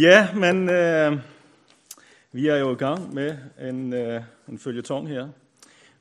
[0.00, 1.18] Ja, men øh,
[2.32, 5.28] vi er jo i gang med en, øh, en følgetong her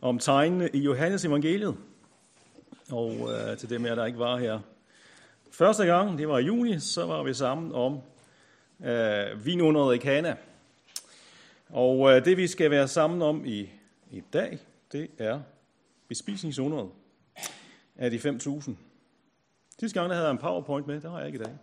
[0.01, 1.77] om tegnene i Johannes evangeliet.
[2.92, 4.59] Og øh, til dem af der ikke var her
[5.51, 8.00] første gang, det var i juni, så var vi sammen om
[8.84, 10.36] øh, vinunderet i Kana.
[11.70, 13.70] Og øh, det vi skal være sammen om i,
[14.12, 14.59] i dag,
[14.91, 15.41] det er
[16.07, 16.89] bespisningsunderet
[17.96, 18.71] af de 5.000.
[19.80, 21.54] Sidste gang der havde jeg en powerpoint med, det har jeg ikke i dag.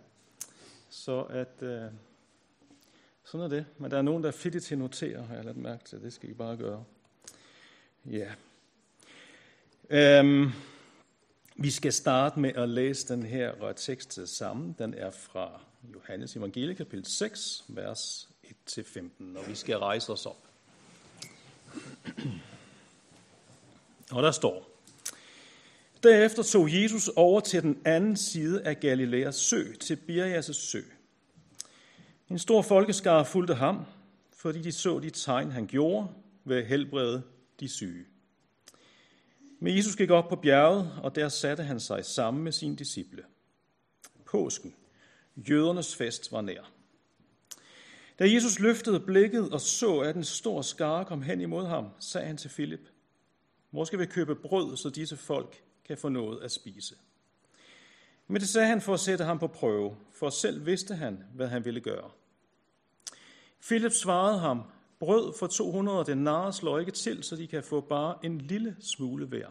[0.89, 1.81] Så at, øh,
[3.33, 3.65] sådan er det.
[3.77, 6.01] Men der er nogen, der er flittigt til at notere, har jeg lagt mærke til.
[6.01, 6.83] Det skal I bare gøre.
[8.05, 8.31] Ja.
[9.89, 10.51] Øhm,
[11.55, 14.75] vi skal starte med at læse den her tekst sammen.
[14.79, 15.61] Den er fra
[15.93, 18.29] Johannes evangelie, kapitel 6, vers
[18.69, 20.47] 1-15, og vi skal rejse os op.
[24.11, 24.69] Og der står,
[26.03, 30.81] Derefter tog Jesus over til den anden side af Galileas sø, til Birjas sø.
[32.29, 33.85] En stor folkeskare fulgte ham,
[34.31, 36.07] fordi de så de tegn, han gjorde
[36.43, 37.23] ved at helbrede
[37.59, 38.05] de syge.
[39.59, 43.23] Men Jesus gik op på bjerget, og der satte han sig sammen med sine disciple.
[44.25, 44.75] Påsken,
[45.35, 46.71] jødernes fest, var nær.
[48.19, 52.27] Da Jesus løftede blikket og så, at en stor skare kom hen imod ham, sagde
[52.27, 52.89] han til Filip,
[53.69, 56.95] hvor skal vi købe brød, så disse folk kan få noget at spise?
[58.27, 61.47] Men det sagde han for at sætte ham på prøve, for selv vidste han, hvad
[61.47, 62.11] han ville gøre.
[63.61, 64.63] Philip svarede ham,
[64.99, 69.25] brød for 200 denarer slår ikke til, så de kan få bare en lille smule
[69.25, 69.47] hver.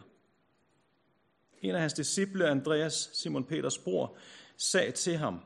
[1.61, 4.15] En af hans disciple, Andreas, Simon Peters bror,
[4.57, 5.39] sagde til ham,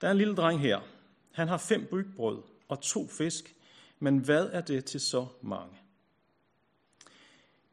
[0.00, 0.80] der er en lille dreng her.
[1.32, 3.54] Han har fem bygbrød og to fisk,
[3.98, 5.76] men hvad er det til så mange?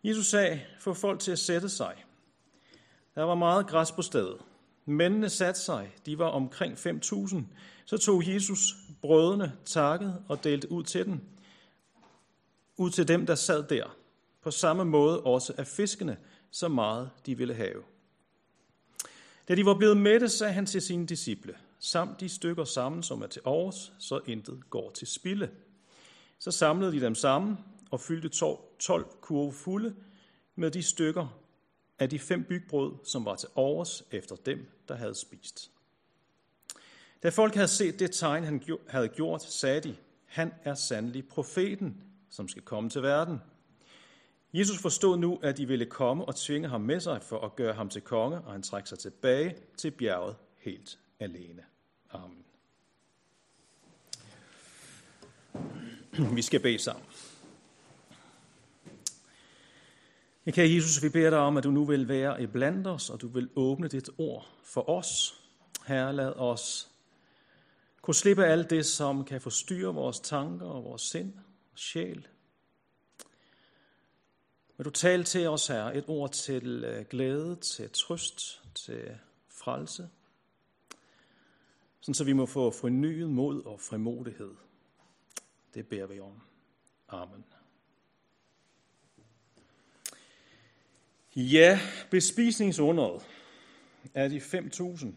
[0.04, 2.06] Jesus sagde, få folk til at sætte sig.
[3.16, 4.42] Der var meget græs på stedet.
[4.86, 7.42] Mændene satte sig, de var omkring 5.000.
[7.86, 11.22] Så tog Jesus brødene, takket og delte ud til dem,
[12.78, 13.96] ud til dem, der sad der.
[14.42, 16.18] På samme måde også af fiskene,
[16.52, 17.84] så meget de ville have.
[19.48, 23.22] Da de var blevet mætte, sagde han til sine disciple, samt de stykker sammen, som
[23.22, 25.50] er til års, så intet går til spilde.
[26.40, 27.58] Så samlede de dem sammen
[27.92, 28.30] og fyldte
[28.80, 29.96] 12 kurve fulde
[30.56, 31.43] med de stykker,
[32.04, 35.72] af de fem bygbrød, som var til overs efter dem, der havde spist.
[37.24, 42.04] Da folk havde set det tegn, han havde gjort, sagde de, han er sandelig profeten,
[42.30, 43.38] som skal komme til verden.
[44.54, 47.74] Jesus forstod nu, at de ville komme og tvinge ham med sig for at gøre
[47.74, 51.64] ham til konge, og han trak sig tilbage til bjerget helt alene.
[52.12, 52.46] Amen.
[56.36, 57.06] Vi skal bede sammen.
[60.52, 63.22] Kære Jesus, vi beder dig om, at du nu vil være i blandt os, og
[63.22, 65.42] du vil åbne dit ord for os.
[65.86, 66.90] Herre, lad os
[68.02, 71.34] kunne slippe alt det, som kan forstyrre vores tanker og vores sind
[71.72, 72.28] og sjæl.
[74.78, 79.18] Vil du tale til os, her et ord til øh, glæde, til trøst, til
[79.50, 80.10] frelse,
[82.02, 84.52] sådan så vi må få fornyet mod og frimodighed.
[85.74, 86.42] Det beder vi om.
[87.08, 87.46] Amen.
[91.36, 91.80] Ja,
[92.10, 93.22] bespisningsunderet
[94.14, 95.08] af de 5.000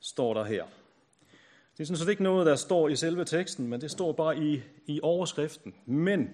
[0.00, 0.64] står der her.
[1.76, 4.38] Det er sådan set ikke noget, der står i selve teksten, men det står bare
[4.38, 5.74] i, i overskriften.
[5.86, 6.30] Men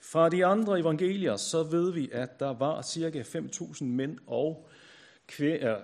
[0.00, 4.68] fra de andre evangelier, så ved vi, at der var cirka 5.000 mænd og
[5.26, 5.80] kvinder,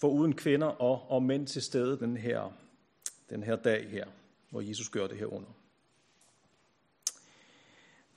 [0.00, 2.52] foruden kvinder og, og mænd til stede den her,
[3.30, 4.06] den her dag her,
[4.50, 5.48] hvor Jesus gør det her under.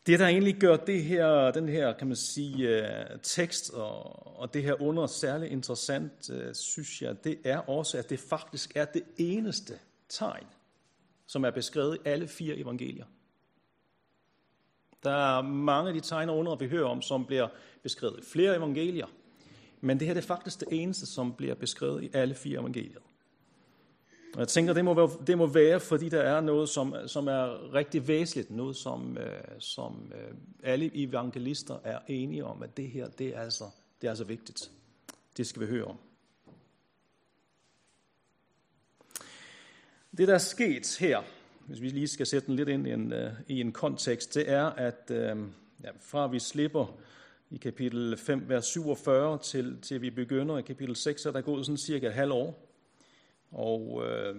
[0.07, 4.53] Det, der egentlig gør det her, den her, kan man sige, øh, tekst og, og
[4.53, 8.85] det her under særligt interessant, øh, synes jeg, det er også, at det faktisk er
[8.85, 9.73] det eneste
[10.09, 10.45] tegn,
[11.25, 13.05] som er beskrevet i alle fire evangelier.
[15.03, 17.47] Der er mange af de tegn og under, vi hører om, som bliver
[17.83, 19.07] beskrevet i flere evangelier.
[19.81, 22.99] Men det her det er faktisk det eneste, som bliver beskrevet i alle fire evangelier.
[24.33, 27.27] Og jeg tænker, det må, være, det må være, fordi der er noget, som, som
[27.27, 32.89] er rigtig væsentligt, noget, som, øh, som øh, alle evangelister er enige om, at det
[32.89, 33.63] her, det er, altså,
[34.01, 34.71] det er altså vigtigt.
[35.37, 35.97] Det skal vi høre om.
[40.17, 41.21] Det, der er sket her,
[41.67, 44.49] hvis vi lige skal sætte den lidt ind i en, øh, i en kontekst, det
[44.49, 45.37] er, at øh,
[45.83, 46.99] ja, fra vi slipper
[47.51, 51.41] i kapitel 5, vers 47, til, til vi begynder i kapitel 6, så er der
[51.41, 52.66] gået sådan cirka et halvt år.
[53.51, 54.35] Og øh,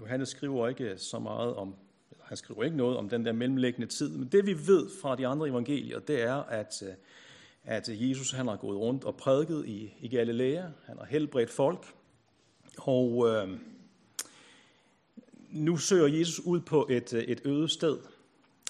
[0.00, 1.74] Johannes skriver ikke så meget om,
[2.24, 5.26] han skriver ikke noget om den der mellemliggende tid, men det vi ved fra de
[5.26, 6.94] andre evangelier, det er, at, øh,
[7.64, 11.86] at Jesus han har gået rundt og prædiket i, i Galilea, han har helbredt folk,
[12.78, 13.58] og øh,
[15.50, 17.98] nu søger Jesus ud på et, øh, et øde sted.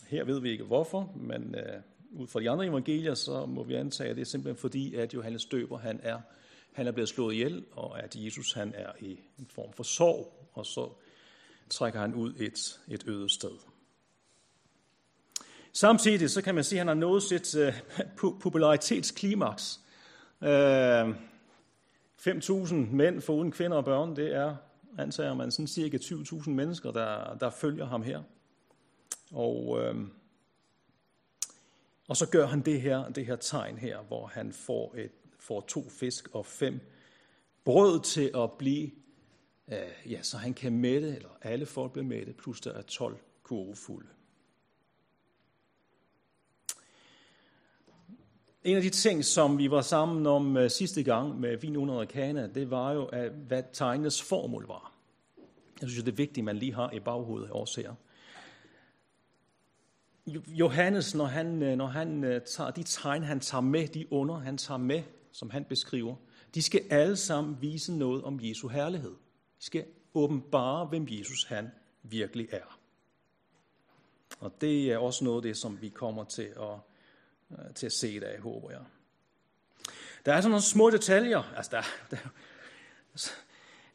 [0.06, 1.80] Her ved vi ikke hvorfor, men øh,
[2.20, 5.14] ud fra de andre evangelier, så må vi antage, at det er simpelthen fordi, at
[5.14, 6.20] Johannes Døber, han er,
[6.74, 10.48] han er blevet slået ihjel, og at Jesus han er i en form for sorg,
[10.52, 10.88] og så
[11.70, 13.58] trækker han ud et, et øde sted.
[15.72, 19.80] Samtidig så kan man sige, at han har nået sit uh, popularitetsklimaks.
[20.42, 21.14] Øh, uh,
[22.28, 24.56] 5.000 mænd foruden kvinder og børn, det er,
[24.98, 28.22] antager man, sådan cirka 20.000 mennesker, der, der følger ham her.
[29.32, 29.94] Og, øh,
[32.08, 35.12] og så gør han det her, det her tegn her, hvor han får, et,
[35.46, 36.80] får to fisk og fem
[37.64, 38.90] brød til at blive,
[39.68, 43.18] øh, ja, så han kan mætte, eller alle folk bliver mætte, plus der er 12
[43.42, 44.08] kurvefulde.
[48.64, 52.04] En af de ting, som vi var sammen om uh, sidste gang med vin under
[52.04, 54.92] kana, det var jo, at, hvad tegnets formål var.
[55.80, 57.94] Jeg synes, det er vigtigt, at man lige har i baghovedet også her.
[60.46, 64.38] Johannes, når han, øh, når han øh, tager de tegn, han tager med, de under,
[64.38, 65.02] han tager med,
[65.34, 66.16] som han beskriver,
[66.54, 69.14] de skal alle sammen vise noget om Jesu herlighed.
[69.58, 69.84] De skal
[70.14, 71.70] åbenbare, hvem Jesus han
[72.02, 72.78] virkelig er.
[74.40, 76.78] Og det er også noget af det, som vi kommer til at
[77.50, 78.80] øh, til at se i dag, håber jeg.
[80.26, 81.52] Der er sådan nogle små detaljer.
[81.56, 82.16] Altså, der, der,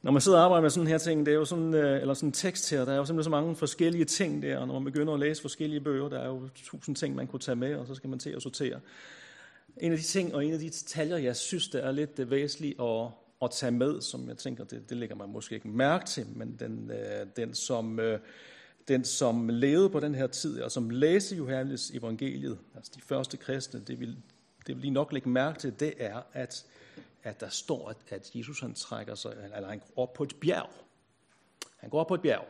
[0.01, 2.13] når man sidder og arbejder med sådan her ting, det er jo sådan, øh, eller
[2.13, 4.73] sådan en tekst her, der er jo simpelthen så mange forskellige ting der, og når
[4.73, 7.75] man begynder at læse forskellige bøger, der er jo tusind ting, man kunne tage med,
[7.75, 8.79] og så skal man til at sortere.
[9.77, 12.81] En af de ting, og en af de detaljer, jeg synes, der er lidt væsentligt
[12.81, 13.07] at,
[13.41, 16.55] at tage med, som jeg tænker, det, det lægger man måske ikke mærke til, men
[16.59, 18.19] den, øh, den som øh,
[18.89, 23.37] den, som levede på den her tid, og som læste Johannes evangeliet, altså de første
[23.37, 24.17] kristne, det vil,
[24.67, 26.65] det vil lige nok lægge mærke til, det er, at,
[27.23, 30.35] at der står, at, at Jesus han trækker sig, eller han går op på et
[30.41, 30.69] bjerg.
[31.77, 32.45] Han går op på et bjerg.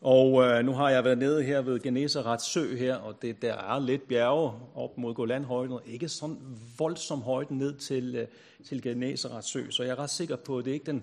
[0.00, 3.54] Og øh, nu har jeg været nede her ved Genesaret sø her, og det, der
[3.54, 8.26] er lidt bjerge op mod Golanhøjden, og ikke sådan voldsom højden ned til, øh,
[8.64, 9.70] til Genesaret sø.
[9.70, 11.02] Så jeg er ret sikker på, at det ikke den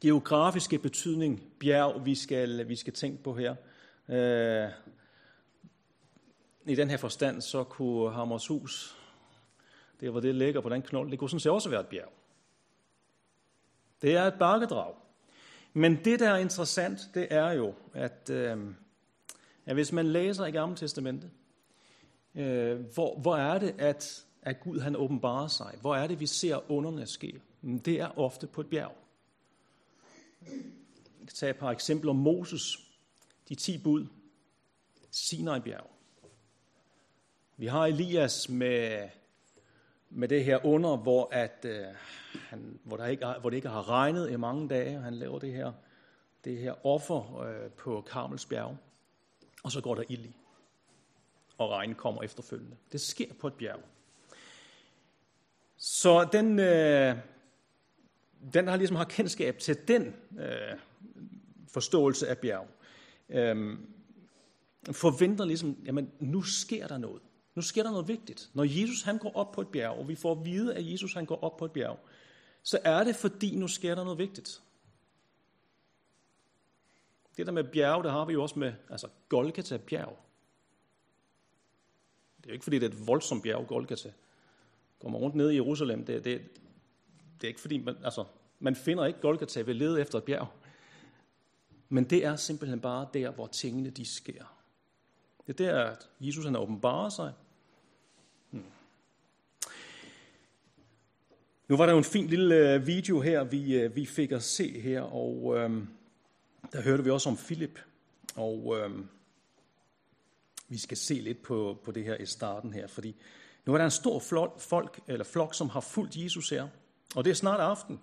[0.00, 3.54] geografiske betydning, bjerg, vi skal, vi skal tænke på her.
[4.08, 4.70] Øh,
[6.66, 8.96] I den her forstand, så kunne Hammershus,
[10.00, 12.12] det hvor det ligger på den knold, det kunne sådan set også være et bjerg.
[14.02, 14.94] Det er et bakkedrag.
[15.76, 18.74] Men det, der er interessant, det er jo, at, øh,
[19.66, 21.30] at hvis man læser i Gamle Testamente,
[22.34, 25.74] øh, hvor, hvor er det, at, at Gud han åbenbarer sig?
[25.80, 27.40] Hvor er det, vi ser underne ske?
[27.62, 28.96] Det er ofte på et bjerg.
[30.42, 32.12] Jeg kan tage et par eksempler.
[32.12, 32.78] Moses,
[33.48, 34.06] de ti bud,
[35.10, 35.90] Sinai-bjerg.
[37.56, 39.08] Vi har Elias med,
[40.14, 41.86] med det her under, hvor, at, øh,
[42.48, 44.96] han, hvor, der ikke, hvor det ikke har regnet i mange dage.
[44.96, 45.72] og Han laver det her,
[46.44, 48.76] det her offer øh, på Karmelsbjerg,
[49.62, 50.36] og så går der ild i,
[51.58, 52.76] og regn kommer efterfølgende.
[52.92, 53.80] Det sker på et bjerg.
[55.76, 57.16] Så den, øh,
[58.54, 60.78] den, der ligesom har kendskab til den øh,
[61.68, 62.66] forståelse af bjerg,
[63.28, 63.78] øh,
[64.92, 67.22] forventer ligesom, jamen nu sker der noget.
[67.54, 68.50] Nu sker der noget vigtigt.
[68.54, 71.14] Når Jesus han går op på et bjerg, og vi får at vide, at Jesus
[71.14, 71.98] han går op på et bjerg,
[72.62, 74.62] så er det fordi, nu sker der noget vigtigt.
[77.36, 80.18] Det der med bjerg, det har vi jo også med altså Golgata bjerg.
[82.36, 84.12] Det er jo ikke fordi, det er et voldsomt bjerg, Golgata.
[84.98, 86.42] Går man rundt ned i Jerusalem, det, det,
[87.40, 88.24] det er ikke fordi, man, altså,
[88.58, 90.48] man finder ikke Golgata ved lede efter et bjerg.
[91.88, 94.44] Men det er simpelthen bare der, hvor tingene de sker.
[95.46, 97.32] Det er der, at Jesus han åbenbarer sig.
[101.68, 104.42] Nu var der jo en fin lille øh, video her, vi, øh, vi fik at
[104.42, 105.88] se her, og øhm,
[106.72, 107.80] der hørte vi også om Philip.
[108.34, 109.08] Og øhm,
[110.68, 113.16] vi skal se lidt på, på det her i starten her, fordi
[113.66, 116.68] nu er der en stor flok, folk, eller flok, som har fulgt Jesus her.
[117.14, 118.00] Og det er snart aften,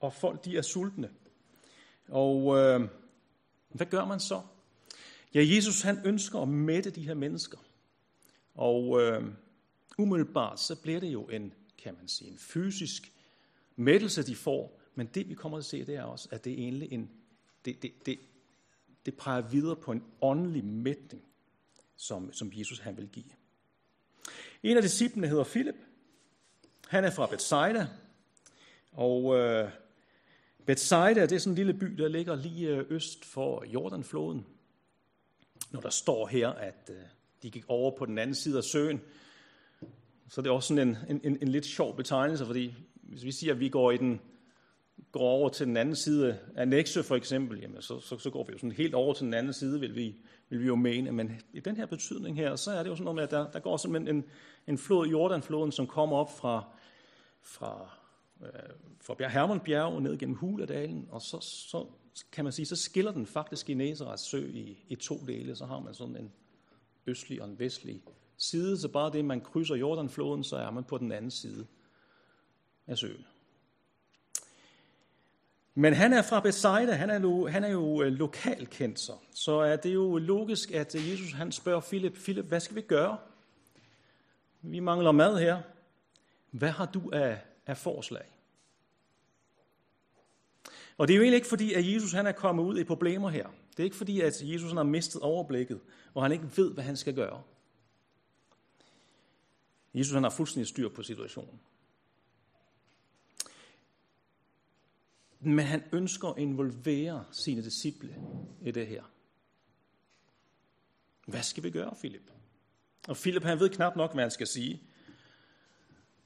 [0.00, 1.10] og folk de er sultne.
[2.08, 2.88] Og øh,
[3.68, 4.40] hvad gør man så?
[5.34, 7.58] Ja, Jesus han ønsker at mætte de her mennesker.
[8.54, 9.24] Og øh,
[9.98, 11.52] umiddelbart så bliver det jo en,
[11.82, 13.12] kan man sige, en fysisk
[13.76, 14.80] mættelse, de får.
[14.94, 17.10] Men det vi kommer til at se, det er også, at det er egentlig en,
[17.64, 18.18] det, det, det,
[19.06, 21.22] det peger videre på en åndelig mætning,
[21.96, 23.24] som, som Jesus han vil give.
[24.62, 25.74] En af disciplene hedder Philip.
[26.88, 27.86] Han er fra Bethsaida,
[28.92, 29.70] og øh,
[30.66, 34.46] Bethsaida, det er sådan en lille by, der ligger lige øh, øst for Jordanfloden.
[35.70, 36.96] Når der står her, at øh,
[37.42, 39.00] de gik over på den anden side af søen,
[40.30, 43.32] så det er også sådan en, en, en, en lidt sjov betegnelse, fordi hvis vi
[43.32, 44.20] siger, at vi går i den,
[45.12, 48.44] går over til den anden side af Nexø for eksempel, jamen så, så, så går
[48.44, 50.16] vi jo sådan helt over til den anden side, vil vi,
[50.48, 51.12] vil vi jo mene.
[51.12, 53.50] Men i den her betydning her, så er det jo sådan noget med, at der,
[53.50, 54.24] der går simpelthen en,
[54.66, 56.64] en flod, Jordanfloden, som kommer op fra,
[57.42, 57.90] fra,
[58.42, 58.48] øh,
[59.00, 61.86] fra Bjerg, Hermonbjerg og ned gennem Huladalen, og så, så
[62.32, 65.56] kan man sige, så skiller den faktisk Genesarets sø i, i to dele.
[65.56, 66.32] Så har man sådan en
[67.06, 68.02] østlig og en vestlig
[68.42, 71.66] side, så bare det, man krydser Jordanfloden, så er man på den anden side
[72.86, 73.26] af søen.
[75.74, 79.12] Men han er fra Bethsaida, han er lo, han er jo øh, lokalkendt, så.
[79.34, 82.80] så er det jo logisk, at øh, Jesus han spørger Philip, Philip, hvad skal vi
[82.80, 83.18] gøre?
[84.62, 85.62] Vi mangler mad her.
[86.50, 88.26] Hvad har du af, af forslag?
[90.98, 93.28] Og det er jo egentlig ikke fordi, at Jesus han er kommet ud i problemer
[93.28, 93.46] her.
[93.70, 95.80] Det er ikke fordi, at Jesus han har mistet overblikket,
[96.14, 97.42] og han ikke ved, hvad han skal gøre.
[99.94, 101.60] Jesus han har fuldstændig styr på situationen.
[105.40, 108.16] Men han ønsker at involvere sine disciple
[108.62, 109.02] i det her.
[111.26, 112.30] Hvad skal vi gøre, Philip?
[113.08, 114.82] Og Philip han ved knap nok, hvad han skal sige.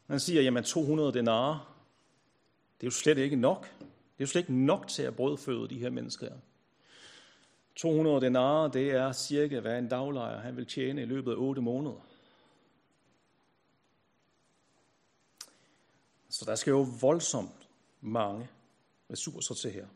[0.06, 1.85] Han siger, jamen 200 denarer,
[2.80, 3.68] det er jo slet ikke nok.
[3.78, 6.37] Det er jo slet ikke nok til at brødføde de her mennesker.
[7.76, 11.62] 200 denarer, det er cirka, hvad en daglejer han vil tjene i løbet af 8
[11.62, 12.06] måneder.
[16.44, 17.68] Så der skal jo voldsomt
[18.00, 18.48] mange
[19.10, 19.86] ressourcer til her.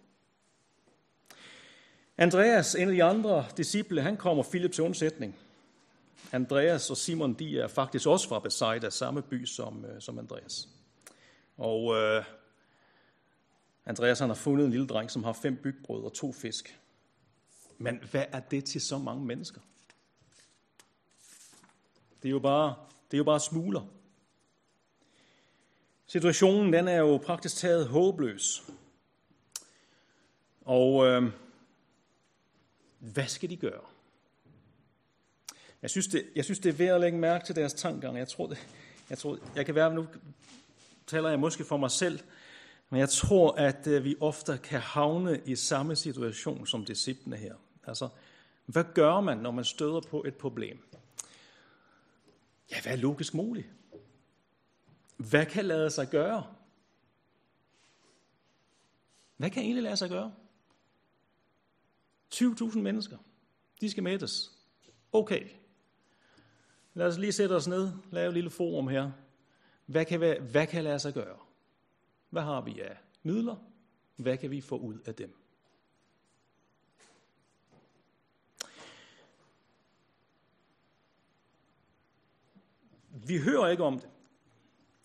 [2.18, 5.36] Andreas, en af de andre disciple, han kommer Philip til undsætning.
[6.32, 10.68] Andreas og Simon, de er faktisk også fra Bethsaida, samme by som, øh, som Andreas.
[11.56, 12.24] Og øh,
[13.86, 16.80] Andreas han har fundet en lille dreng, som har fem bygbrød og to fisk.
[17.78, 19.60] Men hvad er det til så mange mennesker?
[22.22, 22.74] Det er jo bare,
[23.10, 23.97] det er jo bare smugler.
[26.10, 28.62] Situationen den er jo praktisk taget håbløs.
[30.64, 31.32] Og øh,
[32.98, 33.80] hvad skal de gøre?
[35.82, 38.18] Jeg synes, det, jeg synes, det er værd at lægge mærke til deres tankegang.
[38.18, 38.68] Jeg tror, det,
[39.10, 40.06] jeg, tror, jeg kan være, nu
[41.06, 42.20] taler jeg måske for mig selv,
[42.90, 47.54] men jeg tror, at øh, vi ofte kan havne i samme situation som disciplene her.
[47.86, 48.08] Altså,
[48.66, 50.78] hvad gør man, når man støder på et problem?
[52.70, 53.66] Ja, hvad er logisk muligt?
[55.18, 56.54] Hvad kan lade sig gøre?
[59.36, 60.34] Hvad kan egentlig lade sig gøre?
[62.34, 63.18] 20.000 mennesker,
[63.80, 64.52] de skal mættes.
[65.12, 65.48] Okay.
[66.94, 69.10] Lad os lige sætte os ned, lave et lille forum her.
[69.86, 71.38] Hvad kan, hvad kan lade sig gøre?
[72.30, 73.56] Hvad har vi af midler?
[74.16, 75.36] Hvad kan vi få ud af dem?
[83.26, 84.10] Vi hører ikke om det.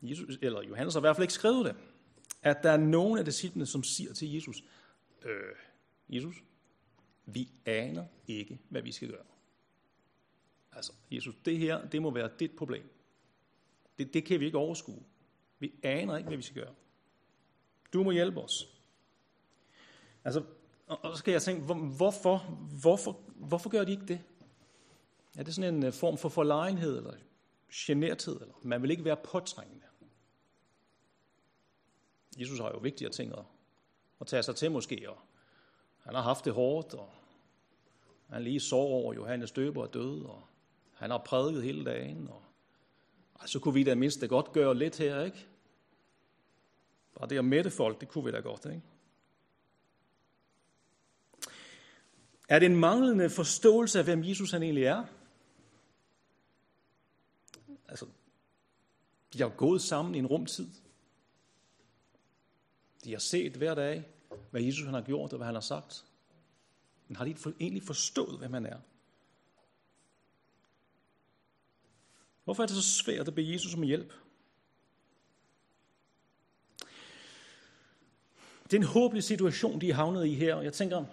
[0.03, 1.75] Jesus, eller Johannes har i hvert fald ikke skrevet det.
[2.41, 4.63] At der er nogen af disciplene, som siger til Jesus,
[5.25, 5.55] øh,
[6.10, 6.36] Jesus,
[7.25, 9.25] vi aner ikke, hvad vi skal gøre.
[10.72, 12.89] Altså, Jesus, det her, det må være dit problem.
[13.98, 15.03] Det, det kan vi ikke overskue.
[15.60, 16.74] Vi aner ikke, hvad vi skal gøre.
[17.93, 18.67] Du må hjælpe os.
[20.24, 20.43] Altså,
[20.88, 22.38] og så skal jeg tænke, hvorfor,
[22.81, 24.22] hvorfor, hvorfor gør de ikke det?
[25.38, 27.13] Er det sådan en øh, form for forlegenhed, eller
[27.69, 29.82] generthed, eller man vil ikke være påtrængende?
[32.37, 33.45] Jesus har jo vigtigere ting at,
[34.21, 35.17] at tage sig til måske, og
[35.99, 37.09] han har haft det hårdt, og
[38.29, 40.43] han lige så over Johannes Døber er død, og
[40.93, 42.43] han har prædiket hele dagen, og
[43.45, 45.47] så kunne vi da mindst det godt gøre lidt her, ikke?
[47.15, 48.81] Bare det at mætte folk, det kunne vi da godt, ikke?
[52.49, 55.05] Er det en manglende forståelse af, hvem Jesus han egentlig er?
[57.87, 58.05] Altså,
[59.33, 60.67] de har gået sammen i en rumtid.
[63.03, 64.03] De har set hver dag,
[64.51, 66.05] hvad Jesus han har gjort og hvad han har sagt.
[67.07, 68.79] Men har de egentlig forstået, hvem han er?
[72.43, 74.13] Hvorfor er det så svært at bede Jesus om hjælp?
[78.63, 81.05] Det er en håbløs situation, de er havnet i her, og jeg tænker,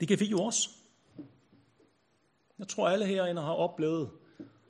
[0.00, 0.70] det kan vi jo også.
[2.58, 4.10] Jeg tror, alle herinde har oplevet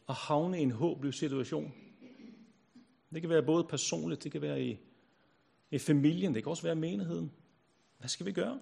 [0.08, 1.74] at havne i en håbløs situation.
[3.14, 4.78] Det kan være både personligt, det kan være i,
[5.72, 7.32] i familien, det kan også være menigheden.
[7.98, 8.60] Hvad skal vi gøre?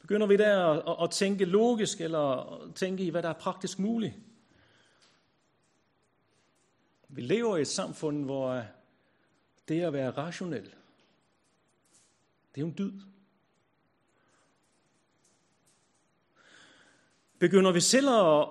[0.00, 4.14] Begynder vi der at, at tænke logisk, eller tænke i, hvad der er praktisk muligt?
[7.08, 8.64] Vi lever i et samfund, hvor
[9.68, 10.64] det at være rationel,
[12.54, 13.00] det er jo en dyd.
[17.38, 18.48] Begynder vi selv at,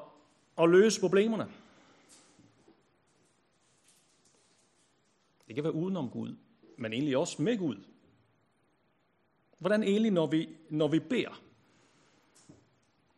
[0.63, 1.51] at løse problemerne?
[5.63, 6.35] Kan være udenom Gud,
[6.77, 7.83] men egentlig også med Gud.
[9.59, 11.41] Hvordan egentlig, når vi, når vi beder?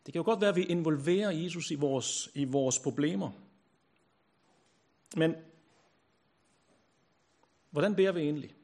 [0.06, 3.30] Det kan jo godt være, at vi involverer Jesus i vores, i vores problemer.
[5.16, 5.34] Men
[7.70, 8.54] hvordan beder vi egentlig?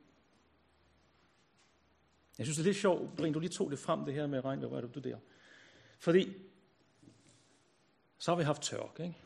[2.38, 4.44] Jeg synes, det er lidt sjovt, Brin, du lige tog det frem, det her med
[4.44, 5.18] regn, hvad er du der?
[5.98, 6.32] Fordi,
[8.18, 9.16] så har vi haft tørke, ikke?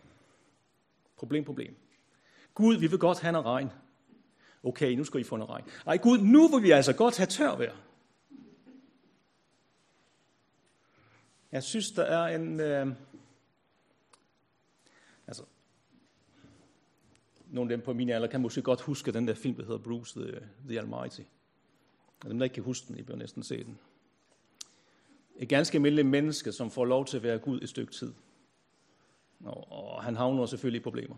[1.17, 1.77] Problem, problem.
[2.55, 3.71] Gud, vi vil godt have noget regn.
[4.63, 5.65] Okay, nu skal I få noget regn.
[5.87, 7.77] Ej, Gud, nu vil vi altså godt have tør vejr.
[11.53, 12.61] Jeg synes, der er en...
[12.61, 12.87] Øh,
[15.27, 15.45] altså,
[17.47, 19.79] nogle af dem på min alder kan måske godt huske den der film, der hedder
[19.79, 21.21] Bruce the, the Almighty.
[22.25, 23.79] Og dem, der ikke kan huske den, I bliver næsten se den.
[25.37, 28.13] Et ganske almindeligt menneske, som får lov til at være Gud et stykke tid.
[29.45, 31.17] Og, og han havner selvfølgelig i problemer.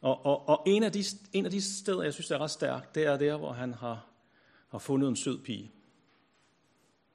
[0.00, 2.50] Og, og, og en, af de, en af de steder, jeg synes, der er ret
[2.50, 4.06] stærkt, det er der, hvor han har,
[4.68, 5.70] har fundet en sød pige.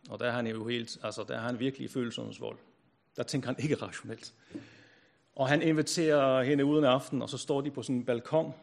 [0.09, 2.57] Og der er han jo helt, altså der er han virkelig i følelsernes vold.
[3.15, 4.33] Der tænker han ikke rationelt.
[5.35, 8.53] Og han inviterer hende uden aften, og så står de på sådan en balkon.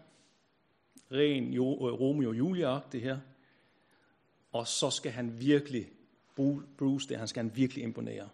[1.13, 3.19] Ren øh, Romeo og Julia det her.
[4.53, 5.91] Og så skal han virkelig,
[6.79, 8.29] Bruce det, han skal han virkelig imponere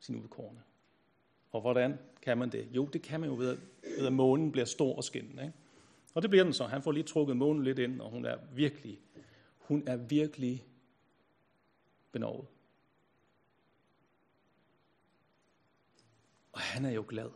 [0.00, 0.60] sin udkårende.
[1.52, 2.68] Og hvordan kan man det?
[2.72, 3.58] Jo, det kan man jo ved,
[3.98, 5.42] ved at månen bliver stor og skinnende.
[5.42, 5.54] Ikke?
[6.14, 6.64] Og det bliver den så.
[6.64, 9.00] Han får lige trukket månen lidt ind, og hun er virkelig,
[9.58, 10.66] hun er virkelig
[12.12, 12.46] benovet.
[16.52, 17.30] Og han er jo glad,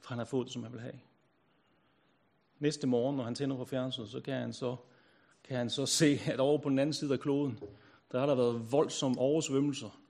[0.00, 1.00] for han har fået det, som han vil have.
[2.58, 4.76] Næste morgen, når han tænder på fjernsynet, så kan han så,
[5.44, 7.58] kan han så se, at over på den anden side af kloden,
[8.12, 10.00] der har der været voldsomme oversvømmelser.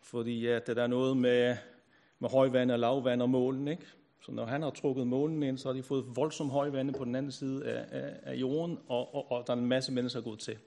[0.00, 1.56] Fordi at der er noget med,
[2.18, 3.86] med højvand og lavvand og målen, ikke?
[4.20, 7.14] Så når han har trukket målen ind, så har de fået voldsom højvande på den
[7.14, 10.38] anden side af, af, af jorden, og, og, og der er en masse mennesker gået
[10.38, 10.58] til.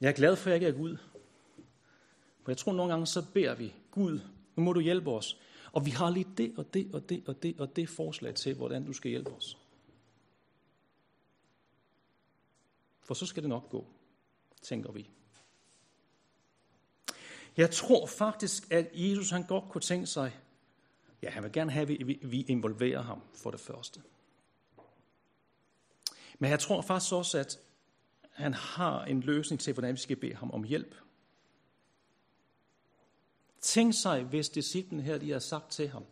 [0.00, 0.96] Jeg er glad for, at jeg ikke er Gud.
[2.42, 4.20] For jeg tror nogle gange, så beder vi, Gud,
[4.56, 5.40] nu må du hjælpe os.
[5.72, 8.54] Og vi har lige det og det og det og det og det forslag til,
[8.54, 9.58] hvordan du skal hjælpe os.
[13.00, 13.86] For så skal det nok gå,
[14.62, 15.10] tænker vi.
[17.58, 20.32] Jeg tror faktisk, at Jesus han godt kunne tænke sig,
[21.22, 24.00] ja, han vil gerne have, at vi, vi involverer ham for det første.
[26.38, 27.58] Men jeg tror faktisk også, at
[28.30, 30.94] han har en løsning til, hvordan vi skal bede ham om hjælp.
[33.60, 36.04] Tænk sig, hvis disciplen her lige har sagt til ham,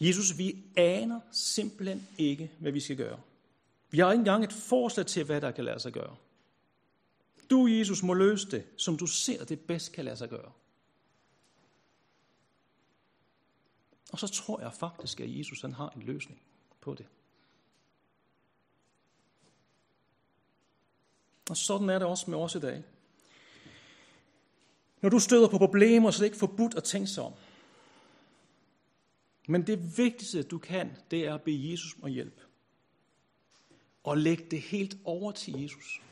[0.00, 3.20] Jesus, vi aner simpelthen ikke, hvad vi skal gøre.
[3.90, 6.16] Vi har ikke engang et forslag til, hvad der kan lade sig gøre.
[7.50, 10.52] Du, Jesus, må løse det, som du ser det bedst kan lade sig gøre.
[14.12, 16.40] Og så tror jeg faktisk, at Jesus han har en løsning
[16.80, 17.06] på det.
[21.50, 22.84] Og sådan er det også med os i dag.
[25.00, 27.32] Når du støder på problemer, så er det ikke forbudt at tænke sig om.
[29.48, 32.40] Men det vigtigste, du kan, det er at bede Jesus om hjælp.
[34.04, 36.02] Og lægge det helt over til Jesus.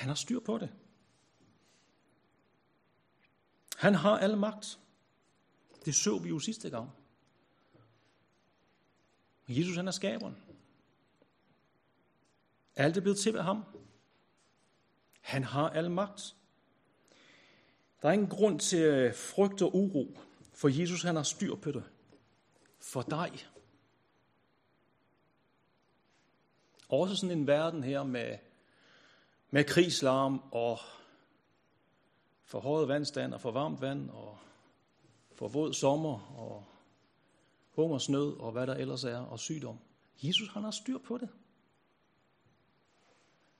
[0.00, 0.70] Han har styr på det.
[3.76, 4.78] Han har al magt.
[5.84, 6.90] Det så vi jo sidste gang.
[9.48, 10.36] Jesus han er skaberen.
[12.76, 13.64] Alt er blevet til ved ham.
[15.20, 16.36] Han har al magt.
[18.02, 20.18] Der er ingen grund til øh, frygt og uro,
[20.52, 21.84] for Jesus han har styr på det.
[22.78, 23.46] For dig.
[26.88, 28.38] Også sådan en verden her med,
[29.50, 30.78] med krigslarm og
[32.44, 34.38] for højet vandstand og for varmt vand og
[35.34, 36.64] for våd sommer og
[37.70, 39.78] hungersnød og hvad der ellers er, og sygdom.
[40.22, 41.28] Jesus han har styr på det.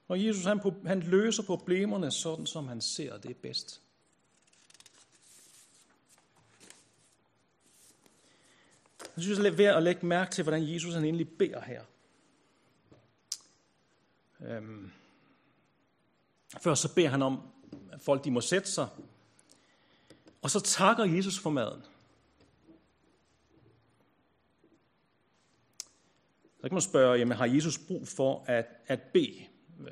[0.08, 3.82] Og Jesus han, han løser problemerne sådan, som han ser det bedst.
[9.16, 11.84] Jeg synes, det er værd at lægge mærke til, hvordan Jesus han egentlig beder her.
[14.40, 14.92] Øhm.
[16.58, 17.40] Først så beder han om,
[17.92, 18.88] at folk de må sætte sig.
[20.42, 21.82] Og så takker Jesus for maden.
[26.60, 29.46] Så kan man spørge, jamen har Jesus brug for at, at bede,
[29.80, 29.90] øh,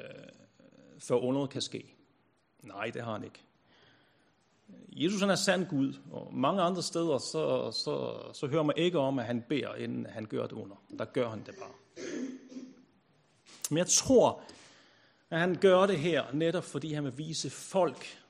[0.99, 1.95] før underet kan ske?
[2.63, 3.41] Nej, det har han ikke.
[4.89, 8.99] Jesus han er sand Gud, og mange andre steder, så, så, så hører man ikke
[8.99, 10.77] om, at han beder, inden han gør det under.
[10.99, 12.05] Der gør han det bare.
[13.71, 14.43] Men jeg tror,
[15.31, 18.25] at han gør det her, netop fordi han vil vise folk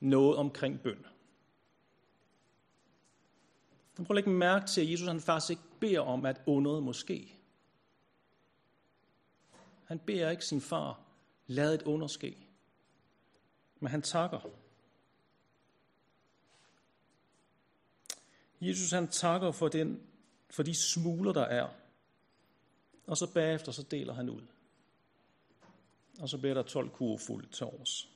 [0.00, 1.06] noget omkring bøn.
[3.96, 7.38] Prøv at lægge mærke til, at Jesus han faktisk ikke beder om, at underet måske.
[9.84, 11.00] Han beder ikke sin far,
[11.46, 12.36] lad et under ske.
[13.80, 14.40] Men han takker.
[18.60, 20.02] Jesus han takker for, den,
[20.50, 21.68] for de smuler, der er.
[23.06, 24.42] Og så bagefter så deler han ud.
[26.20, 28.08] Og så bliver der 12 kurve fuldt til års.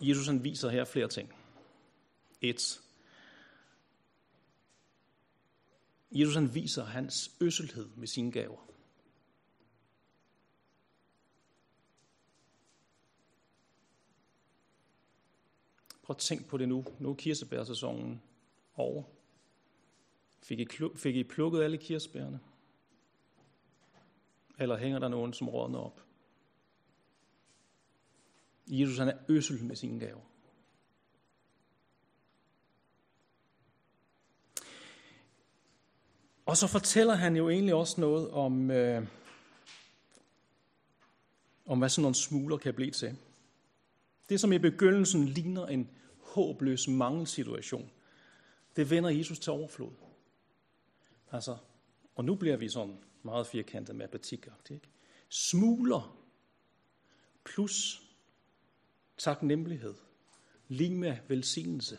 [0.00, 1.34] Jesus han viser her flere ting.
[2.40, 2.82] Et.
[6.12, 8.68] Jesus han viser hans øsselhed med sine gaver.
[16.02, 16.84] Prøv at tænk på det nu.
[16.98, 18.22] Nu er kirsebærsæsonen
[18.74, 19.02] over.
[20.42, 22.40] Fik I, fik I plukket alle kirsebærne?
[24.58, 26.02] Eller hænger der nogen, som rådner op?
[28.66, 30.20] Jesus han er øssel med sine gaver.
[36.46, 39.06] Og så fortæller han jo egentlig også noget om, øh,
[41.66, 43.18] om hvad sådan nogle smugler kan blive til.
[44.28, 47.90] Det, som i begyndelsen ligner en håbløs mangelsituation,
[48.76, 49.92] det vender Jesus til overflod.
[51.32, 51.56] Altså,
[52.14, 54.70] og nu bliver vi sådan meget firkantet matematikagtigt.
[54.70, 54.88] Ikke?
[55.28, 56.26] Smuler
[57.44, 58.02] plus
[59.16, 59.94] taknemmelighed,
[60.68, 61.96] lige med velsignelse.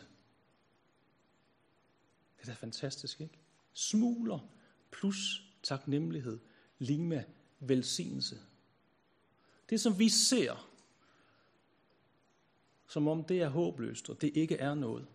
[2.37, 3.39] Det er da fantastisk, ikke?
[3.73, 4.39] Smuler
[4.91, 6.39] plus taknemmelighed,
[6.79, 7.23] lige med
[7.59, 8.39] velsignelse.
[9.69, 10.69] Det, som vi ser,
[12.87, 15.07] som om det er håbløst, og det ikke er noget.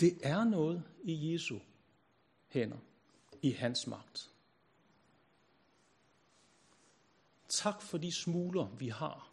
[0.00, 1.58] Det er noget i Jesu
[2.48, 2.78] hænder,
[3.42, 4.30] i hans magt.
[7.48, 9.32] Tak for de smuler, vi har.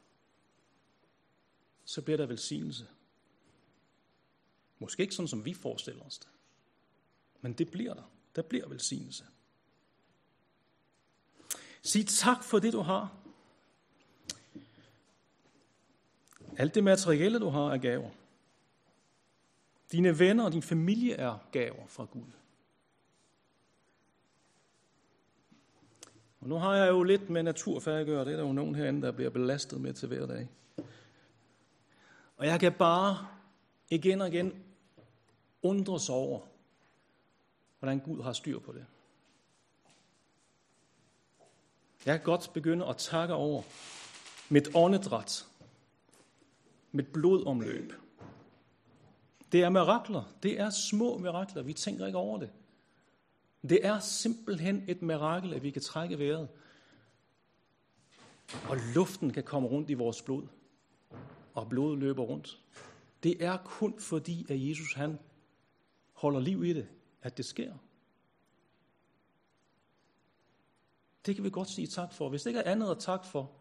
[1.86, 2.88] Så bliver der velsignelse.
[4.80, 6.30] Måske ikke sådan, som vi forestiller os det.
[7.42, 8.12] Men det bliver der.
[8.36, 9.26] Der bliver velsignelse.
[11.82, 13.18] Sig tak for det, du har.
[16.58, 18.10] Alt det materielle, du har, er gaver.
[19.94, 22.32] Dine venner og din familie er gaver fra Gud.
[26.40, 28.26] Og nu har jeg jo lidt med naturfag at gøre.
[28.26, 30.50] Det er der jo nogen herinde, der bliver belastet med til hver dag.
[32.38, 33.28] Og jeg kan bare
[33.90, 34.64] igen og igen
[35.62, 36.40] undres over,
[37.80, 38.86] hvordan Gud har styr på det.
[42.06, 43.64] Jeg kan godt begynde at takke over
[44.50, 45.48] mit åndedræt,
[46.92, 47.94] mit blodomløb.
[49.54, 50.24] Det er mirakler.
[50.44, 51.62] Det er små mirakler.
[51.62, 52.52] Vi tænker ikke over det.
[53.62, 56.50] Det er simpelthen et mirakel, at vi kan trække vejret.
[58.70, 60.48] Og luften kan komme rundt i vores blod.
[61.54, 62.60] Og blodet løber rundt.
[63.24, 65.20] Det er kun fordi, at Jesus han
[66.14, 66.88] holder liv i det,
[67.22, 67.74] at det sker.
[71.26, 72.30] Det kan vi godt sige tak for.
[72.30, 73.52] Hvis det ikke er andet at tak for,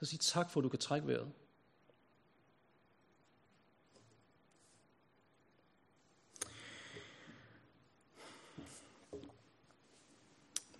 [0.00, 1.32] så sig tak for, at du kan trække vejret.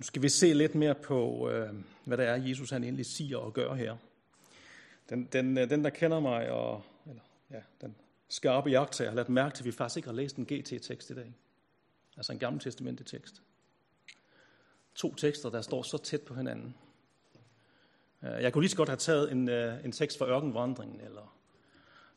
[0.06, 3.52] Skal vi se lidt mere på, øh, hvad det er, Jesus han egentlig siger og
[3.52, 3.96] gør her.
[5.08, 7.96] Den, den, øh, den der kender mig, og, eller, ja, den
[8.28, 11.14] skarpe jagttager, har lagt mærke til, at vi faktisk ikke har læst en GT-tekst i
[11.14, 11.34] dag.
[12.16, 13.42] Altså en gammel testamentetekst.
[14.94, 16.74] To tekster, der står så tæt på hinanden.
[18.22, 21.36] Øh, jeg kunne lige så godt have taget en, øh, en tekst fra ørkenvandringen, eller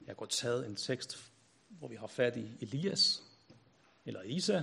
[0.08, 1.34] jeg kunne have taget en tekst,
[1.70, 3.24] hvor vi har fat i Elias,
[4.06, 4.62] eller Isa,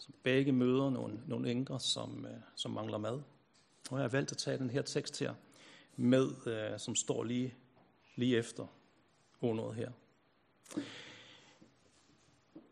[0.00, 3.20] som begge møder nogle, nogle enker, som, øh, som mangler mad.
[3.90, 5.34] Og jeg har valgt at tage den her tekst her
[5.96, 7.54] med, øh, som står lige,
[8.16, 8.66] lige efter
[9.40, 9.90] ordet her.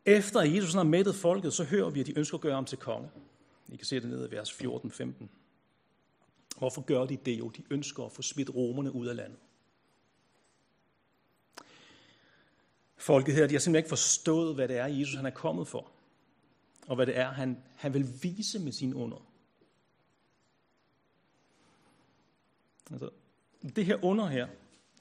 [0.04, 2.64] Efter at Jesus har mættet folket, så hører vi, at de ønsker at gøre ham
[2.64, 3.10] til konge.
[3.68, 5.28] I kan se det nede i vers 14-15.
[6.58, 7.48] Hvorfor gør de det jo?
[7.48, 9.38] De ønsker at få smidt romerne ud af landet.
[12.96, 15.97] Folket her, de har simpelthen ikke forstået, hvad det er, Jesus han er kommet for
[16.88, 19.32] og hvad det er, han, han vil vise med sin under.
[22.90, 23.10] Altså,
[23.76, 24.46] det her under her,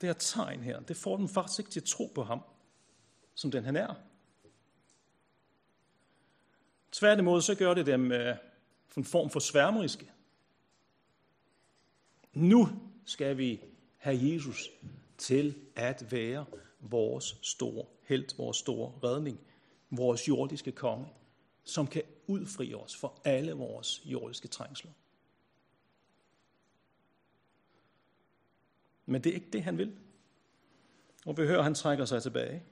[0.01, 2.41] det her tegn her, det får dem faktisk ikke til at tro på ham,
[3.35, 3.95] som den han er.
[6.91, 8.35] Tværtimod så gør det dem øh,
[8.97, 10.11] en form for sværmeriske.
[12.33, 12.69] Nu
[13.05, 13.61] skal vi
[13.97, 14.69] have Jesus
[15.17, 16.45] til at være
[16.79, 19.39] vores store held, vores store redning,
[19.89, 21.07] vores jordiske konge
[21.67, 24.91] som kan udfri os for alle vores jordiske trængsler.
[29.05, 29.97] Men det er ikke det, han vil.
[31.25, 32.63] Og vi hører, at han trækker sig tilbage.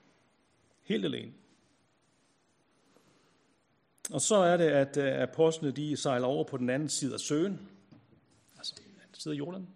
[0.83, 1.33] Helt alene.
[4.11, 7.19] Og så er det, at øh, apostlene de sejler over på den anden side af
[7.19, 7.69] søen,
[8.57, 9.67] altså den anden side af Jordan,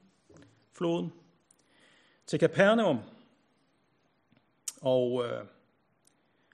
[0.74, 1.14] floden,
[2.26, 3.00] til Capernaum.
[4.82, 5.46] Og øh,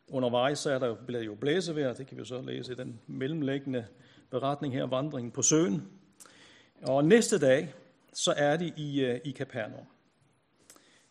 [0.08, 3.86] undervejs så er der, bliver jo blæsevejr, det kan vi så læse i den mellemlæggende
[4.30, 5.88] beretning her, vandringen på søen.
[6.82, 7.74] Og næste dag,
[8.13, 9.86] så er de i, øh, i Capernaum.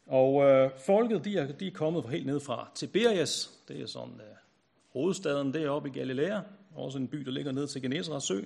[0.06, 4.14] Og øh, folket, de er, de er kommet helt ned fra Tiberias, det er sådan
[4.14, 4.36] øh,
[4.92, 6.40] hovedstaden deroppe i Galilea,
[6.74, 8.40] også en by, der ligger ned til Genesarets sø.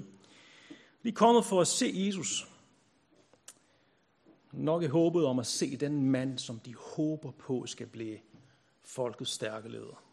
[1.02, 2.48] De er kommet for at se Jesus.
[4.52, 8.18] Nok i håbet om at se den mand, som de håber på skal blive
[8.84, 10.07] folkets stærke leder.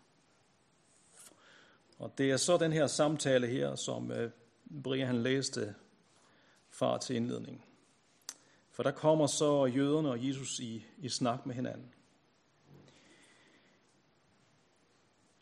[1.97, 4.31] Og det er så den her samtale her, som øh,
[4.83, 5.75] Brian han læste
[6.69, 7.65] fra til indledning.
[8.71, 11.93] For der kommer så jøderne og Jesus i, i snak med hinanden.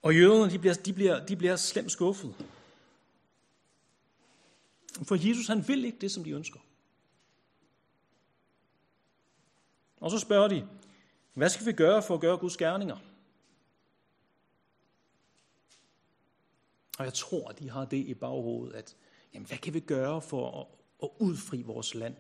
[0.02, 2.36] Og jøderne, de bliver, de bliver, de bliver slemt skuffet.
[5.04, 6.60] For Jesus, han vil ikke det, som de ønsker.
[9.98, 10.68] Og så spørger de,
[11.34, 12.98] hvad skal vi gøre for at gøre Guds gerninger?
[17.04, 18.96] Og jeg tror, at de har det i baghovedet, at
[19.34, 20.68] jamen, hvad kan vi gøre for at,
[21.04, 22.16] at udfri vores land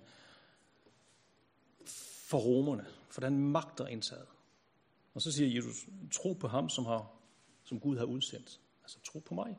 [2.28, 4.26] for romerne, for den magt, indtaget.
[5.14, 7.12] Og så siger Jesus, tro på ham, som, har,
[7.64, 8.60] som Gud har udsendt.
[8.84, 9.58] Altså tro på mig.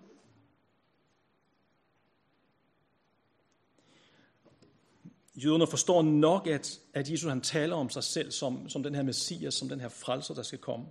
[5.35, 9.03] Jøderne forstår nok, at, at Jesus han taler om sig selv som, som den her
[9.03, 10.87] messias, som den her frelser, der skal komme.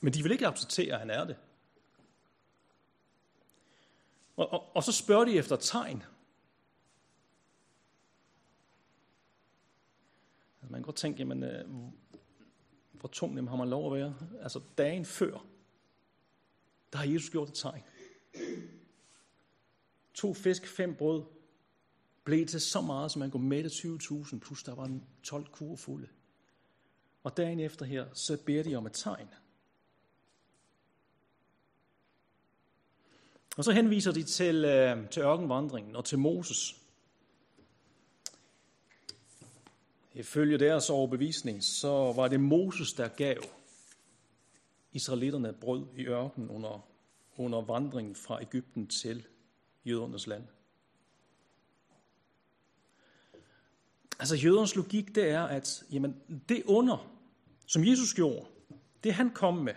[0.00, 1.36] Men de vil ikke acceptere, at han er det.
[4.36, 6.02] Og, og, og så spørger de efter tegn.
[10.60, 11.68] Altså, man kan godt tænke, jamen, øh,
[12.92, 14.16] hvor tung jamen, har man lov at være?
[14.42, 15.46] Altså dagen før,
[16.92, 17.82] der har Jesus gjort et tegn.
[20.14, 21.24] To fisk, fem brød,
[22.24, 26.08] blev til så meget, som man kunne mætte 20.000, plus der var 12 kurer fulde.
[27.22, 29.28] Og dagen efter her, så beder de om et tegn.
[33.56, 36.76] Og så henviser de til, øh, til ørkenvandringen og til Moses.
[40.14, 43.36] Ifølge deres overbevisning, så var det Moses, der gav
[44.92, 46.88] israelitterne brød i ørkenen under,
[47.36, 49.26] under vandringen fra Ægypten til
[49.84, 50.44] jødernes land.
[54.18, 56.16] Altså jødernes logik, det er, at jamen,
[56.48, 57.12] det under,
[57.66, 58.46] som Jesus gjorde,
[59.04, 59.74] det han kom med,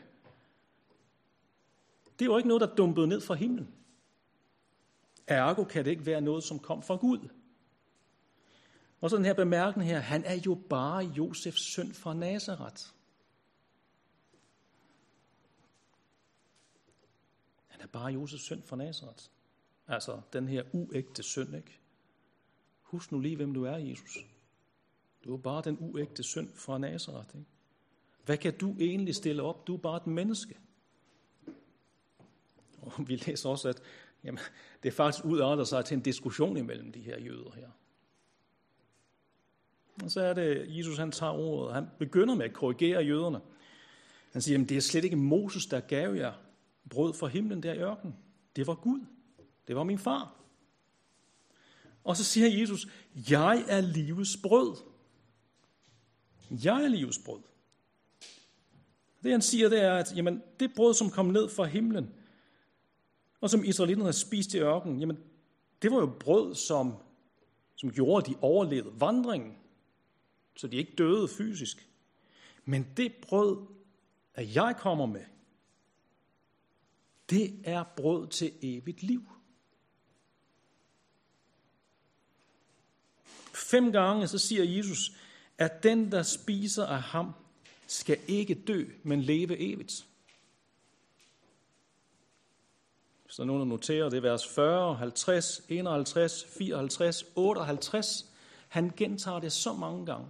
[2.19, 3.73] det er jo ikke noget, der dumpede ned fra himlen.
[5.27, 7.29] Ergo kan det ikke være noget, som kom fra Gud.
[9.01, 12.83] Og så den her bemærkning her, han er jo bare Josefs søn fra Nazareth.
[17.67, 19.23] Han er bare Josefs søn fra Nazareth.
[19.87, 21.79] Altså den her uægte søn, ikke?
[22.81, 24.17] Husk nu lige, hvem du er, Jesus.
[25.23, 27.35] Du er bare den uægte søn fra Nazareth.
[27.35, 27.49] Ikke?
[28.25, 29.67] Hvad kan du egentlig stille op?
[29.67, 30.57] Du er bare et menneske.
[32.97, 33.81] Og vi læser også, at
[34.23, 34.39] jamen,
[34.83, 37.69] det er faktisk udarter sig til en diskussion imellem de her jøder her.
[40.03, 43.41] Og så er det, Jesus han tager ordet, han begynder med at korrigere jøderne.
[44.31, 46.33] Han siger, at det er slet ikke Moses, der gav jer
[46.89, 48.15] brød fra himlen der i ørkenen.
[48.55, 48.99] Det var Gud.
[49.67, 50.35] Det var min far.
[52.03, 52.87] Og så siger Jesus,
[53.29, 54.75] jeg er livets brød.
[56.63, 57.39] Jeg er livets brød.
[59.23, 62.13] Det han siger, det er, at jamen, det brød, som kom ned fra himlen,
[63.41, 65.17] og som israelitterne havde spist i ørkenen, jamen,
[65.81, 66.95] det var jo brød, som,
[67.75, 69.57] som gjorde, at de overlevede vandringen,
[70.55, 71.89] så de ikke døde fysisk.
[72.65, 73.57] Men det brød,
[74.33, 75.25] at jeg kommer med,
[77.29, 79.31] det er brød til evigt liv.
[83.53, 85.11] Fem gange så siger Jesus,
[85.57, 87.33] at den, der spiser af ham,
[87.87, 90.08] skal ikke dø, men leve evigt.
[93.29, 98.25] Hvis der er nogen, der noterer, det er vers 40, 50, 51, 54, 58.
[98.67, 100.27] Han gentager det så mange gange.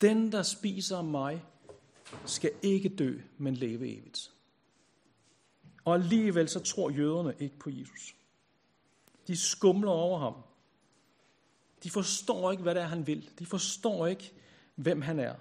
[0.00, 1.44] Den, der spiser mig,
[2.24, 4.32] skal ikke dø, men leve evigt.
[5.84, 8.14] Og alligevel så tror jøderne ikke på Jesus.
[9.26, 10.34] De skumler over ham.
[11.82, 13.30] De forstår ikke, hvad det er, han vil.
[13.38, 14.32] De forstår ikke,
[14.74, 15.34] hvem han er.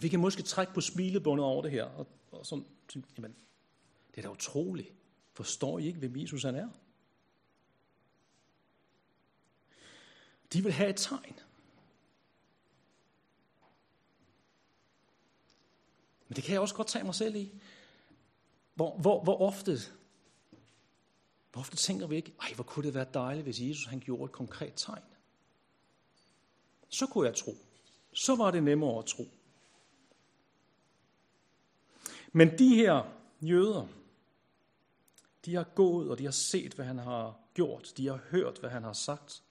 [0.00, 2.66] Vi kan måske trække på smilebåndet over det her, og, og sådan,
[3.16, 3.36] jamen,
[4.10, 4.92] det er da utroligt.
[5.32, 6.68] Forstår I ikke, hvem Jesus han er?
[10.52, 11.40] De vil have et tegn.
[16.28, 17.52] Men det kan jeg også godt tage mig selv i.
[18.74, 19.78] Hvor, hvor, hvor ofte
[21.52, 24.24] hvor ofte tænker vi ikke, ej, hvor kunne det være dejligt, hvis Jesus han gjorde
[24.24, 25.02] et konkret tegn.
[26.88, 27.56] Så kunne jeg tro.
[28.12, 29.28] Så var det nemmere at tro.
[32.38, 33.86] Men de her jøder,
[35.44, 37.92] de har gået, og de har set, hvad han har gjort.
[37.96, 39.42] De har hørt, hvad han har sagt.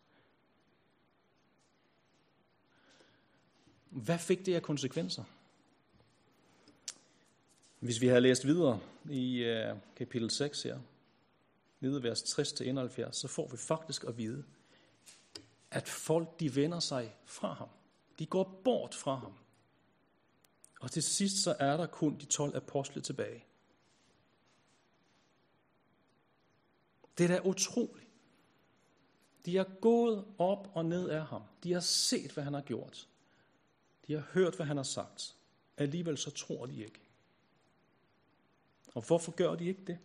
[3.89, 5.23] Hvad fik det af konsekvenser?
[7.79, 10.79] Hvis vi har læst videre i uh, kapitel 6 her,
[11.79, 14.43] nede vers 60-71, så får vi faktisk at vide,
[15.71, 17.69] at folk de vender sig fra ham.
[18.19, 19.33] De går bort fra ham.
[20.79, 23.43] Og til sidst så er der kun de 12 apostle tilbage.
[27.17, 28.07] Det er da utroligt.
[29.45, 31.41] De har gået op og ned af ham.
[31.63, 33.07] De har set, hvad han har gjort.
[34.07, 35.35] De har hørt, hvad han har sagt.
[35.77, 36.99] Alligevel så tror de ikke.
[38.93, 39.97] Og hvorfor gør de ikke det?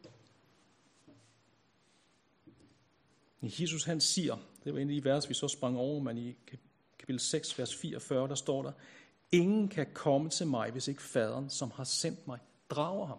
[3.42, 6.36] Jesus han siger, det var en af de vers, vi så sprang over, men i
[6.98, 8.72] kapitel 6, vers 44, der står der,
[9.32, 12.38] Ingen kan komme til mig, hvis ikke faderen, som har sendt mig,
[12.70, 13.18] drager ham.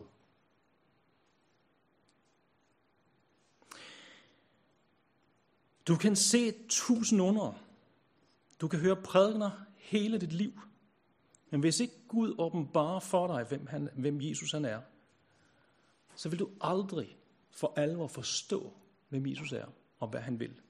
[5.88, 7.63] Du kan se tusind under.
[8.62, 10.62] Du kan høre prædikner hele dit liv.
[11.49, 14.82] Men hvis ikke Gud åbenbarer for dig, hvem, han, hvem Jesus han er,
[16.15, 17.17] så vil du aldrig
[17.52, 18.73] for alvor forstå,
[19.10, 19.65] hvem Jesus er
[19.99, 20.62] og hvad han vil.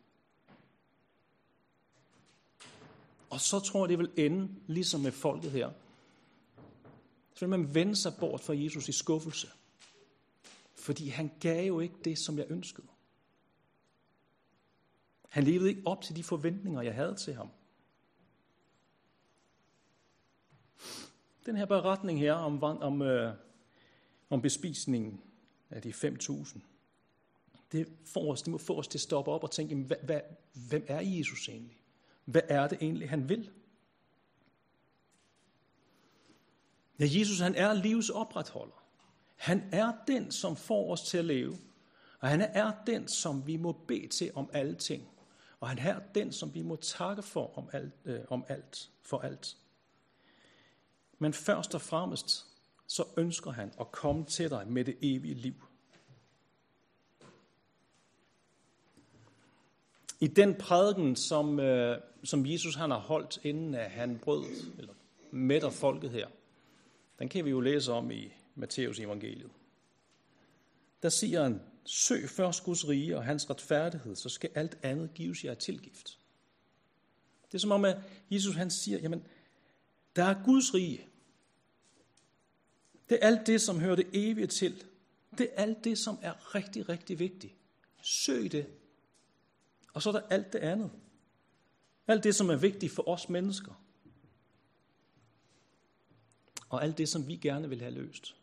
[3.34, 5.72] Og så tror jeg, det vil ende ligesom med folket her.
[7.34, 9.48] Så vil man vende sig bort fra Jesus i skuffelse.
[10.76, 12.88] Fordi han gav jo ikke det, som jeg ønskede.
[15.30, 17.50] Han levede ikke op til de forventninger, jeg havde til ham.
[21.46, 23.34] Den her beretning her om, om, øh,
[24.30, 25.22] om bespisningen
[25.70, 26.60] af de 5.000,
[27.72, 30.22] det, får os, det må få os til at stoppe op og tænke, hvad, hvad,
[30.70, 31.83] hvem er Jesus egentlig?
[32.26, 33.52] Hvad er det egentlig, han vil?
[37.00, 38.84] Ja, Jesus han er livets opretholder.
[39.36, 41.58] Han er den, som får os til at leve.
[42.20, 45.10] Og han er den, som vi må bede til om alle ting.
[45.60, 49.20] Og han er den, som vi må takke for om alt, øh, om alt for
[49.20, 49.58] alt.
[51.20, 52.46] Men først og fremmest,
[52.88, 55.66] så ønsker han at komme til dig med det evige liv.
[60.24, 64.46] I den prædiken, som, øh, som Jesus han har holdt, inden at han brød,
[64.78, 64.94] eller
[65.32, 66.28] mætter folket her,
[67.20, 69.50] den kan vi jo læse om i Matteus evangeliet.
[71.02, 75.46] Der siger han, søg først Guds rige og hans retfærdighed, så skal alt andet gives
[75.46, 76.20] jer tilgift.
[77.48, 77.98] Det er som om, at
[78.32, 79.24] Jesus han siger, jamen,
[80.16, 81.08] der er Guds rige.
[83.10, 84.84] Det er alt det, som hører det evige til.
[85.38, 87.54] Det er alt det, som er rigtig, rigtig vigtigt.
[88.04, 88.66] Søg det
[89.94, 90.92] og så er der alt det andet.
[92.08, 93.74] Alt det, som er vigtigt for os mennesker.
[96.70, 98.36] Og alt det, som vi gerne vil have løst.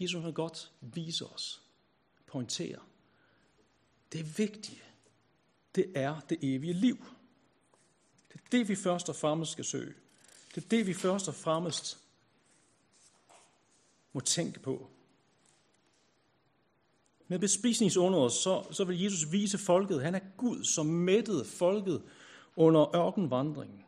[0.00, 1.62] Jesus vil godt vise os,
[2.26, 2.78] pointere.
[4.12, 4.82] Det vigtige,
[5.74, 6.96] det er det evige liv.
[8.32, 9.94] Det er det, vi først og fremmest skal søge.
[10.54, 11.98] Det er det, vi først og fremmest
[14.12, 14.90] må tænke på.
[17.30, 22.02] Med bespisningsunderet, så, så vil Jesus vise folket, han er Gud, som mættede folket
[22.56, 23.84] under ørkenvandringen.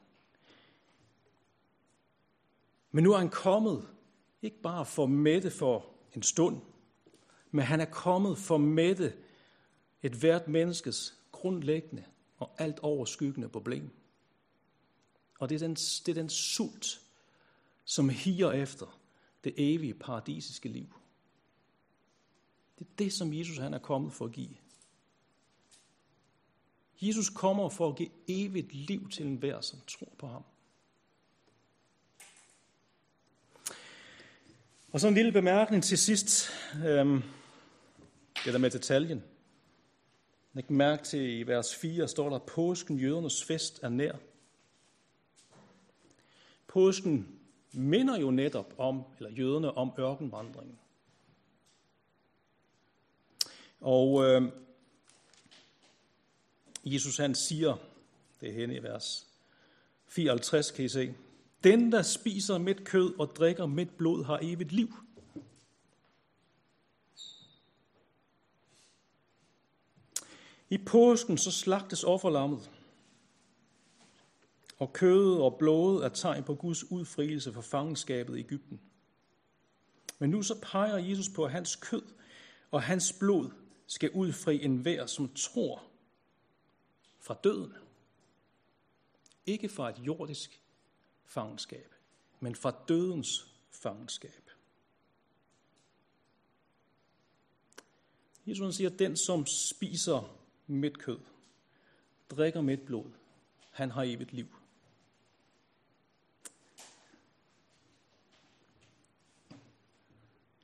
[2.90, 3.88] Men nu er han kommet,
[4.42, 6.60] ikke bare for mætte for en stund,
[7.50, 9.12] men han er kommet for mætte
[10.02, 12.04] et hvert menneskes grundlæggende
[12.38, 13.90] og alt overskyggende problem.
[15.38, 17.00] Og det er den, det er den sult,
[17.84, 19.00] som higer efter
[19.44, 20.94] det evige paradisiske liv.
[22.78, 24.56] Det er det, som Jesus han er kommet for at give.
[27.02, 30.42] Jesus kommer for at give evigt liv til enhver, som tror på ham.
[34.92, 36.50] Og så en lille bemærkning til sidst.
[36.86, 37.22] Øhm,
[38.44, 39.22] det der med detaljen.
[40.52, 44.12] Læg mærke til i vers 4 står der, påsken, jødernes fest, er nær.
[46.66, 47.38] Påsken
[47.72, 50.78] minder jo netop om, eller jøderne om ørkenvandringen.
[53.82, 54.42] Og øh,
[56.84, 57.76] Jesus han siger,
[58.40, 59.26] det er henne i vers
[60.06, 61.14] 54, kan I se,
[61.64, 64.94] den, der spiser mit kød og drikker mit blod, har evigt liv.
[70.70, 72.70] I påsken så slagtes offerlammet,
[74.78, 78.80] og kødet og blodet er tegn på Guds udfrielse fra fangenskabet i Ægypten.
[80.18, 82.02] Men nu så peger Jesus på, hans kød
[82.70, 83.50] og hans blod
[83.92, 85.84] skal udfri enhver, som tror
[87.18, 87.72] fra døden.
[89.46, 90.60] Ikke fra et jordisk
[91.24, 91.94] fangenskab,
[92.40, 94.50] men fra dødens fangenskab.
[98.46, 101.20] Jesus siger, at den, som spiser mit kød,
[102.30, 103.10] drikker mit blod,
[103.70, 104.56] han har evigt liv.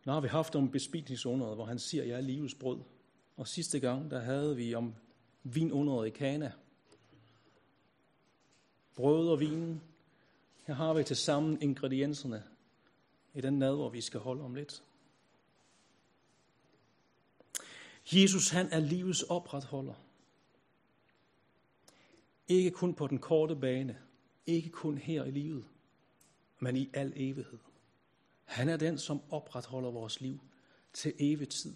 [0.04, 2.78] Nu har vi haft om bespisningsunderet, hvor han siger, at jeg er livets brød.
[3.38, 4.94] Og sidste gang, der havde vi om
[5.42, 6.52] vinunderet i Kana.
[8.96, 9.82] Brød og vinen.
[10.66, 12.44] Her har vi til sammen ingredienserne
[13.34, 14.82] i den nadver, vi skal holde om lidt.
[18.12, 19.94] Jesus, han er livets opretholder.
[22.48, 23.98] Ikke kun på den korte bane,
[24.46, 25.64] ikke kun her i livet,
[26.58, 27.58] men i al evighed.
[28.44, 30.40] Han er den, som opretholder vores liv
[30.92, 31.74] til evig tid.